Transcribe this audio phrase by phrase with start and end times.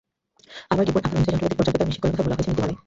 [0.71, 2.77] আবার ডিপোর আকার অনুযায়ী যন্ত্রপাতির পর্যাপ্ততাও নিশ্চিত করার কথা বলা হয়েছে নীতিমালায়।